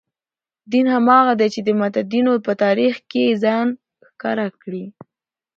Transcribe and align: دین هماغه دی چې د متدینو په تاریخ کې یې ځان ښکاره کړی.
دین 0.71 0.85
هماغه 0.95 1.33
دی 1.39 1.47
چې 1.53 1.59
د 1.63 1.69
متدینو 1.81 2.33
په 2.45 2.51
تاریخ 2.63 2.95
کې 3.09 3.21
یې 3.27 3.37
ځان 3.43 3.67
ښکاره 4.07 4.47
کړی. 4.61 4.85